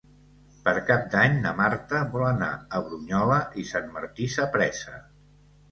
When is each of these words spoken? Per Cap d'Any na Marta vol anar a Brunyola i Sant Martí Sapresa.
Per 0.67 0.71
Cap 0.87 1.03
d'Any 1.15 1.35
na 1.43 1.51
Marta 1.59 2.01
vol 2.15 2.25
anar 2.31 2.49
a 2.79 2.83
Brunyola 2.89 3.39
i 3.65 3.69
Sant 3.75 3.95
Martí 3.99 4.33
Sapresa. 4.39 5.01